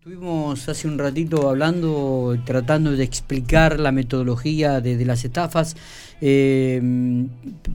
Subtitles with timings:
[0.00, 5.76] Estuvimos hace un ratito hablando, tratando de explicar la metodología de, las estafas,
[6.22, 6.80] eh,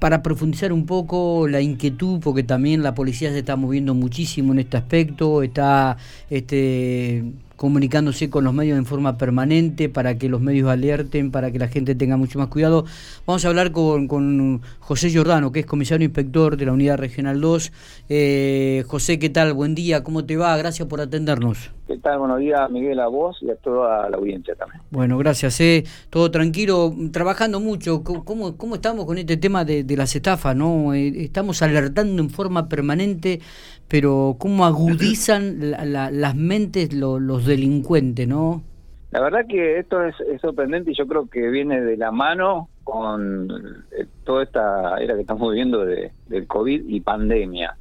[0.00, 4.58] para profundizar un poco la inquietud, porque también la policía se está moviendo muchísimo en
[4.58, 5.96] este aspecto, está
[6.28, 7.22] este,
[7.58, 11.66] comunicándose con los medios en forma permanente para que los medios alerten, para que la
[11.66, 12.84] gente tenga mucho más cuidado.
[13.26, 17.72] Vamos a hablar con, José Giordano, que es comisario inspector de la Unidad Regional 2.
[18.08, 19.54] Eh, José, ¿qué tal?
[19.54, 20.56] Buen día, ¿cómo te va?
[20.56, 21.72] Gracias por atendernos.
[21.88, 22.18] ¿Qué tal?
[22.18, 24.82] Buenos días, Miguel, a vos y a toda la audiencia también.
[24.90, 25.58] Bueno, gracias.
[25.60, 25.84] Eh.
[26.10, 28.04] Todo tranquilo, trabajando mucho.
[28.04, 30.54] ¿Cómo, cómo estamos con este tema de, las estafas?
[30.54, 33.40] no eh, Estamos alertando en forma permanente,
[33.88, 38.62] pero ¿cómo agudizan las mentes los delincuentes, no?
[39.10, 43.50] La verdad que esto es, sorprendente y yo creo que viene de la mano con
[43.90, 47.76] eh, toda esta era que estamos viviendo de, del COVID y pandemia.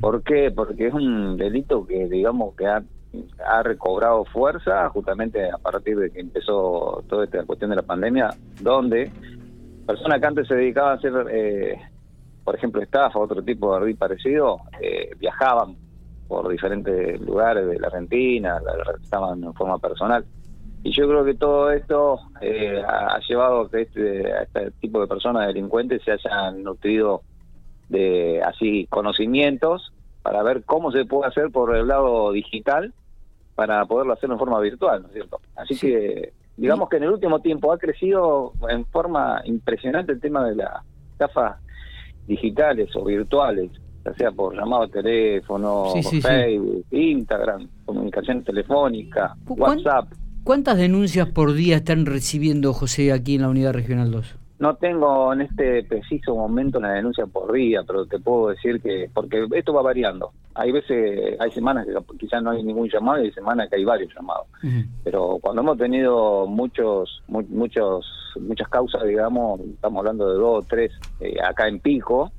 [0.00, 0.50] ¿Por qué?
[0.50, 2.82] Porque es un delito que digamos que ha,
[3.46, 8.30] ha, recobrado fuerza justamente a partir de que empezó toda esta cuestión de la pandemia,
[8.60, 9.12] donde
[9.86, 11.78] personas que antes se dedicaban a hacer, eh,
[12.44, 15.76] por ejemplo, estafa, otro tipo de parecido, eh, viajaban
[16.28, 20.24] por diferentes lugares de la Argentina, la estaban en forma personal.
[20.82, 25.00] Y yo creo que todo esto eh, ha llevado a que este, a este tipo
[25.00, 27.22] de personas delincuentes se hayan nutrido
[27.88, 32.94] de así conocimientos para ver cómo se puede hacer por el lado digital
[33.54, 35.40] para poderlo hacer en forma virtual, ¿no es cierto?
[35.56, 40.46] Así que digamos que en el último tiempo ha crecido en forma impresionante el tema
[40.46, 41.58] de las estafas
[42.30, 43.70] digitales o virtuales
[44.04, 45.92] ya sea por llamado teléfono,
[46.22, 50.12] Facebook, Instagram, comunicación telefónica, WhatsApp.
[50.42, 54.39] ¿Cuántas denuncias por día están recibiendo, José, aquí en la Unidad Regional 2?
[54.60, 59.10] No tengo en este preciso momento una denuncia por día, pero te puedo decir que,
[59.12, 60.32] porque esto va variando.
[60.54, 63.84] Hay veces, hay semanas que quizás no hay ningún llamado y hay semanas que hay
[63.84, 64.46] varios llamados.
[65.02, 68.06] Pero cuando hemos tenido muchos, muchos,
[68.38, 72.30] muchas causas, digamos, estamos hablando de dos o tres eh, acá en Pico,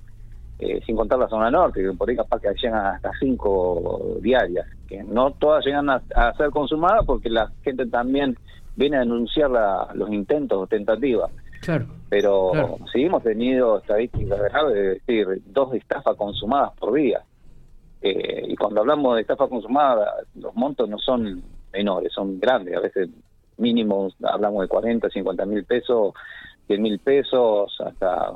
[0.59, 4.67] eh, sin contar la zona norte, que por ahí capaz que llegan hasta cinco diarias,
[4.87, 6.03] que no todas llegan a,
[6.37, 8.37] ser consumadas porque la gente también
[8.75, 9.49] viene a denunciar
[9.95, 11.31] los intentos o tentativas.
[11.61, 11.85] Claro.
[12.09, 12.51] Pero
[12.91, 17.21] sí hemos tenido estadísticas graves, de decir, dos estafas consumadas por día.
[18.01, 21.41] Eh, y cuando hablamos de estafa consumada, los montos no son
[21.71, 22.75] menores, son grandes.
[22.75, 23.09] A veces
[23.57, 26.13] mínimo hablamos de 40, 50 mil pesos,
[26.67, 28.31] 100 mil pesos, hasta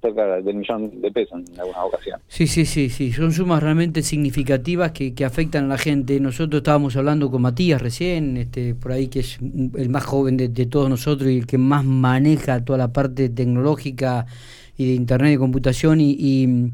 [0.00, 2.22] cerca del millón de pesos en algunas ocasiones.
[2.28, 6.18] Sí, sí, sí, sí, son sumas realmente significativas que, que afectan a la gente.
[6.20, 10.48] Nosotros estábamos hablando con Matías recién, este, por ahí que es el más joven de,
[10.66, 14.26] todos nosotros y el que más maneja toda la parte tecnológica
[14.76, 16.72] y de internet y computación y,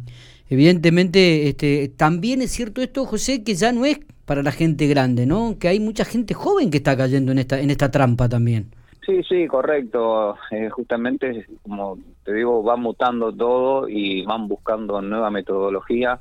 [0.50, 5.26] evidentemente este, también es cierto esto, José, que ya no es para la gente grande,
[5.26, 5.58] ¿no?
[5.58, 8.70] Que hay mucha gente joven que está cayendo en esta en esta trampa también.
[9.08, 10.36] Sí, sí, correcto.
[10.50, 16.20] Eh, justamente, como te digo, va mutando todo y van buscando nueva metodología.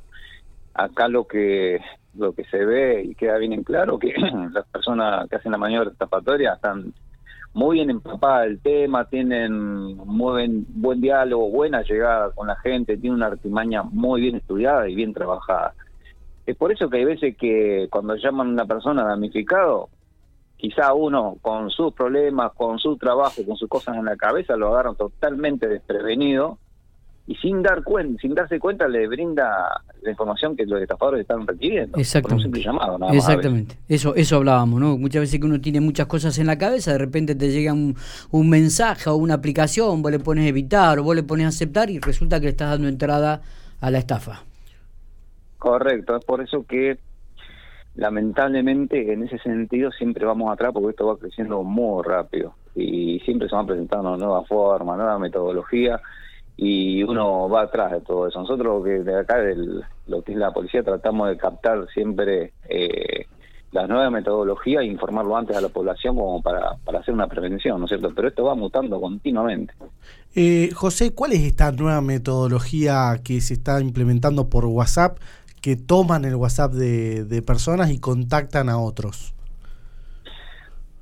[0.72, 1.80] Acá lo que
[2.14, 4.14] lo que se ve y queda bien en claro que
[4.52, 6.94] las personas que hacen la maniobra estafatoria están
[7.52, 9.52] muy bien empapadas del tema, tienen
[9.98, 14.88] muy buen, buen diálogo, buena llegada con la gente, tienen una artimaña muy bien estudiada
[14.88, 15.74] y bien trabajada.
[16.46, 19.90] Es por eso que hay veces que cuando llaman a una persona damnificado,
[20.58, 24.68] quizá uno con sus problemas, con su trabajo, con sus cosas en la cabeza, lo
[24.68, 26.58] agarran totalmente desprevenido
[27.28, 31.46] y sin dar cuenta, sin darse cuenta le brinda la información que los estafadores están
[31.46, 31.96] requiriendo.
[31.98, 32.60] Exactamente.
[33.12, 33.76] Exactamente.
[33.86, 34.98] Eso, eso hablábamos, ¿no?
[34.98, 37.96] Muchas veces que uno tiene muchas cosas en la cabeza, de repente te llega un,
[38.30, 42.00] un mensaje o una aplicación, vos le pones evitar o vos le pones aceptar y
[42.00, 43.42] resulta que le estás dando entrada
[43.80, 44.42] a la estafa.
[45.58, 46.98] Correcto, es por eso que
[47.98, 53.48] lamentablemente en ese sentido siempre vamos atrás porque esto va creciendo muy rápido y siempre
[53.48, 56.00] se van presentando nuevas formas, nueva metodología
[56.56, 58.38] y uno va atrás de todo eso.
[58.38, 63.26] Nosotros que de acá, del, lo que es la policía, tratamos de captar siempre eh,
[63.72, 67.80] las nuevas metodologías e informarlo antes a la población como para, para hacer una prevención,
[67.80, 68.12] ¿no es cierto?
[68.14, 69.74] Pero esto va mutando continuamente.
[70.36, 75.18] Eh, José, ¿cuál es esta nueva metodología que se está implementando por WhatsApp
[75.60, 79.34] que toman el WhatsApp de, personas y contactan a otros?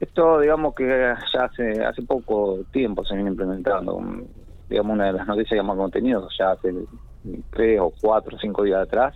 [0.01, 3.99] Esto, digamos que ya hace hace poco tiempo se viene implementando.
[4.69, 6.75] Digamos, una de las noticias que más contenido ya hace
[7.51, 9.15] tres o cuatro o cinco días atrás.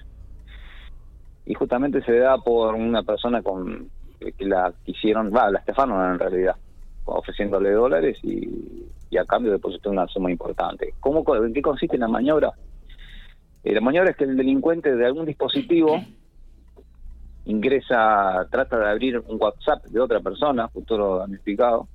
[1.47, 3.91] Y justamente se da por una persona con
[4.21, 6.57] que la quisieron, va, la estafaron en realidad,
[7.07, 8.87] ofreciéndole dólares y,
[9.19, 10.95] a cambio depositó una suma importante.
[11.01, 12.53] ¿Cómo, ¿En qué consiste la maniobra?
[13.65, 16.03] Eh, la maniobra es que el delincuente de algún dispositivo
[17.45, 21.89] ingresa, trata de abrir un WhatsApp de otra persona, futuro damnificado,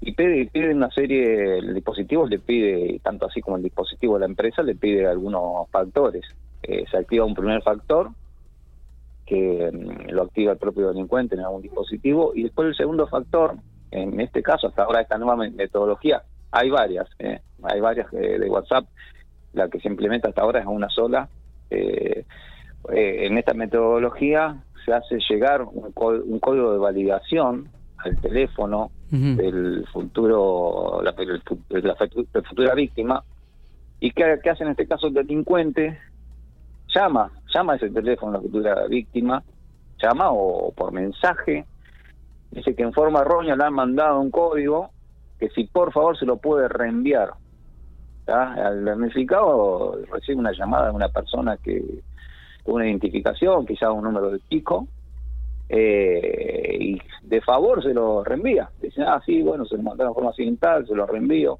[0.00, 4.20] y pide, pide una serie, el dispositivo le pide, tanto así como el dispositivo de
[4.20, 6.24] la empresa, le pide algunos factores.
[6.62, 8.10] Eh, se activa un primer factor,
[9.26, 13.56] que mm, lo activa el propio delincuente en algún dispositivo, y después el segundo factor,
[13.90, 18.86] en este caso, hasta ahora esta nueva metodología, hay varias, eh, hay varias de, WhatsApp,
[19.52, 21.28] la que se implementa hasta ahora es una sola.
[21.70, 22.24] Eh,
[22.90, 27.68] en esta metodología se hace llegar un, un código de validación
[27.98, 31.14] al teléfono del futuro, la,
[31.70, 33.22] la, futura víctima.
[34.00, 35.98] ¿Y qué, qué, hace en este caso el delincuente?
[36.94, 39.42] Llama, llama a ese teléfono la futura víctima,
[40.02, 41.64] llama o por mensaje,
[42.50, 44.90] dice que en forma errónea le han mandado un código
[45.38, 47.30] que si por favor se lo puede reenviar.
[48.28, 51.82] Al damnificado recibe una llamada de una persona que
[52.64, 54.86] una identificación, quizás un número de pico,
[55.68, 58.70] eh, y de favor se lo reenvía.
[58.80, 61.58] Dicen, ah, sí, bueno, se lo mandaron de forma accidental, se lo reenvío.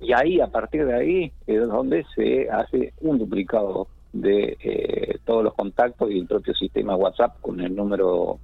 [0.00, 5.44] Y ahí, a partir de ahí, es donde se hace un duplicado de eh, todos
[5.44, 8.40] los contactos y el propio sistema WhatsApp con el número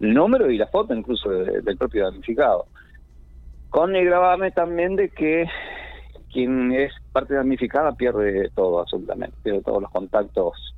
[0.00, 2.66] el número y la foto incluso del propio damnificado.
[3.68, 5.46] Con el gravamen también de que
[6.32, 10.74] quien es parte damnificada pierde todo absolutamente, pierde todos los contactos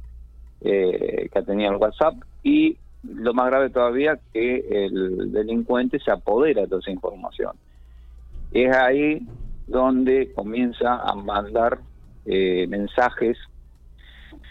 [0.61, 6.67] eh, que tenido el WhatsApp y lo más grave todavía que el delincuente se apodera
[6.67, 7.57] de esa información.
[8.53, 9.27] Es ahí
[9.67, 11.79] donde comienza a mandar
[12.27, 13.37] eh, mensajes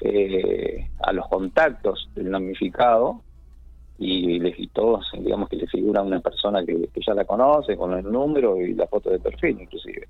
[0.02, 3.22] eh, a los contactos del damnificado
[3.98, 7.94] y, les, y todos, digamos que le figura una persona que ya la conoce con
[7.94, 10.08] el número y la foto de perfil inclusive.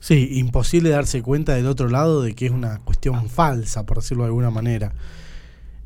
[0.00, 4.24] Sí, imposible darse cuenta del otro lado de que es una cuestión falsa, por decirlo
[4.24, 4.92] de alguna manera.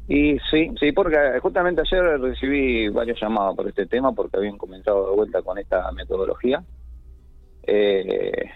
[0.06, 5.11] Y sí, sí, porque justamente ayer recibí varios llamados por este tema porque habían comenzado
[5.11, 6.62] de vuelta con esta metodología.
[7.66, 8.50] Eh,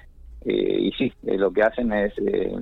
[0.45, 2.53] y sí, eh, lo que hacen es, eh,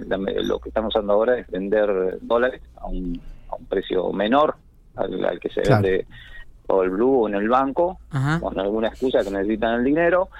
[0.43, 3.21] lo que están usando ahora es vender dólares a un,
[3.51, 4.57] a un precio menor
[4.95, 6.07] al, que se vende
[6.69, 7.99] o el blue o en el banco,
[8.41, 10.31] con alguna excusa que necesitan el dinero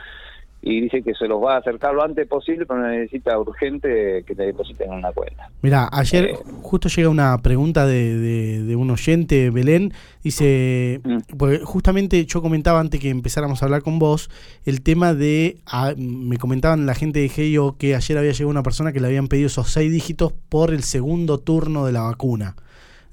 [0.69, 4.35] y dice que se los va a acercar lo antes posible, pero necesita urgente que
[4.35, 5.49] te depositen en una cuenta.
[5.63, 9.93] Mira, ayer eh, justo llega una pregunta de, de, un oyente, Belén,
[10.25, 11.37] dice, mm.
[11.39, 14.29] porque justamente yo comentaba antes que empezáramos a hablar con vos,
[14.65, 18.65] el tema de, ah, me comentaban la gente de GEIO que ayer había llegado una
[18.65, 22.57] persona que le habían pedido esos seis dígitos por el segundo turno de la vacuna,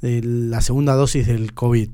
[0.02, 1.90] de la segunda dosis del COVID.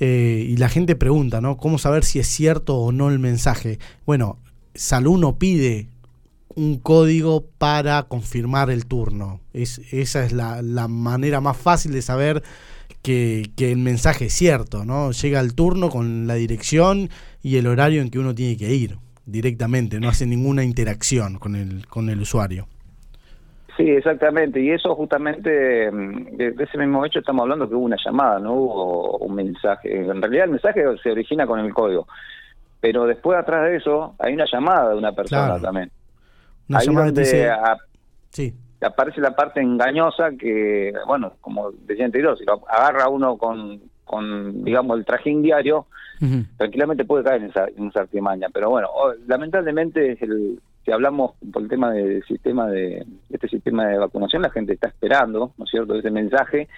[0.00, 1.58] Eh, y la gente pregunta, ¿no?
[1.58, 3.78] ¿Cómo saber si es cierto o no el mensaje?
[4.06, 4.38] Bueno,
[4.74, 5.88] Saluno pide
[6.54, 9.40] un código para confirmar el turno.
[9.52, 12.42] Es, esa es la, manera más fácil de saber
[13.02, 15.12] que, que, el mensaje es cierto, ¿no?
[15.12, 17.10] Llega el turno con la dirección
[17.42, 18.96] y el horario en que uno tiene que ir
[19.28, 22.66] directamente, no hace ninguna interacción con el, con el usuario.
[23.76, 27.98] Sí, exactamente, y eso justamente, mm, de, ese mismo hecho estamos hablando que hubo una
[28.04, 30.00] llamada, no hubo un mensaje.
[30.00, 32.08] En realidad el mensaje se origina con el código
[32.80, 35.90] pero después atrás de eso hay una llamada de una persona también.
[36.68, 37.24] Una Ahí donde
[38.30, 38.54] sí.
[38.80, 44.64] aparece la parte engañosa que, bueno, como decía anterior, si lo agarra uno con, con
[44.64, 45.86] digamos, el trajín diario,
[46.56, 48.48] tranquilamente puede caer en esa, en esa artimaña.
[48.52, 48.88] Pero bueno,
[49.26, 54.50] lamentablemente el, si hablamos por el tema del sistema de este sistema de vacunación, la
[54.50, 56.68] gente está esperando, ¿no es cierto?, ese mensaje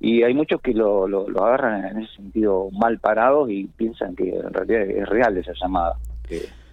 [0.00, 4.30] y hay muchos que lo, lo, agarran en ese sentido mal parados y piensan que
[4.30, 5.96] en realidad es real esa llamada.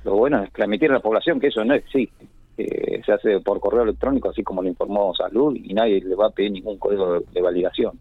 [0.05, 2.25] lo bueno es transmitir a la población que eso no existe.
[2.55, 6.29] se hace por correo electrónico, así como lo informó Salud, y nadie le va a
[6.29, 7.99] pedir ningún código de, validación.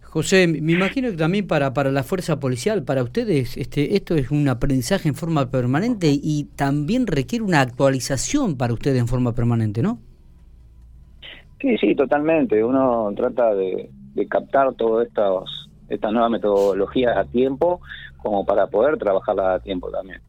[0.00, 4.30] José, me imagino que también para, para la fuerza policial, para ustedes, este, esto es
[4.30, 9.82] un aprendizaje en forma permanente y también requiere una actualización para ustedes en forma permanente,
[9.82, 9.98] ¿no?
[11.60, 12.62] Sí, sí, totalmente.
[12.62, 17.80] Uno trata de, de captar todas estas estas nuevas metodologías a tiempo
[18.16, 20.20] como para poder trabajarlas a tiempo también.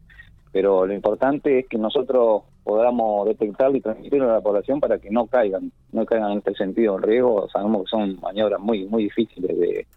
[0.51, 5.09] Pero lo importante es que nosotros podamos detectar y transmitirlo a la población para que
[5.09, 7.47] no caigan, no caigan en este sentido en riesgo.
[7.49, 9.87] Sabemos que son maniobras muy muy difíciles de,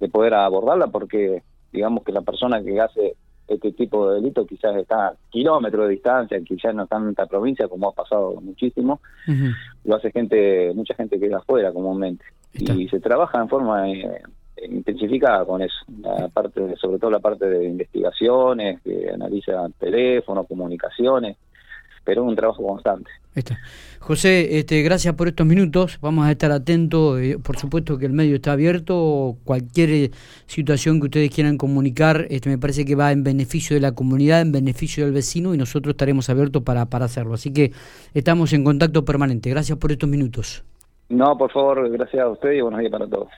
[0.00, 1.42] de poder abordarla porque
[1.72, 3.16] digamos que la persona que hace
[3.46, 7.26] este tipo de delito quizás está a kilómetros de distancia, quizás no está en esta
[7.26, 9.00] provincia como ha pasado muchísimo,
[9.84, 14.22] lo hace gente, mucha gente que es afuera comúnmente y se trabaja en forma eh,
[14.68, 21.36] intensificada con eso, la parte, sobre todo la parte de investigaciones, que analiza teléfonos, comunicaciones,
[22.04, 23.10] pero es un trabajo constante.
[23.34, 23.58] Está.
[24.00, 25.98] José, este, gracias por estos minutos.
[26.00, 27.20] Vamos a estar atentos.
[27.20, 29.36] Eh, por supuesto que el medio está abierto.
[29.44, 30.10] Cualquier eh,
[30.46, 34.40] situación que ustedes quieran comunicar, este, me parece que va en beneficio de la comunidad,
[34.40, 37.34] en beneficio del vecino y nosotros estaremos abiertos para, para hacerlo.
[37.34, 37.72] Así que
[38.14, 39.50] estamos en contacto permanente.
[39.50, 40.64] Gracias por estos minutos.
[41.08, 43.28] No, por favor, gracias a usted y buenos días para todos.